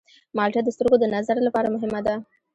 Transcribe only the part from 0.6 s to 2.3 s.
د سترګو د نظر لپاره مهمه ده.